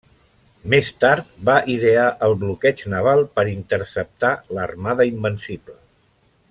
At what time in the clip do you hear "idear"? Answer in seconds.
1.73-2.07